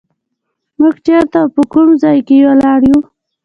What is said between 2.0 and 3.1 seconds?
ځای کې ولاړ یو.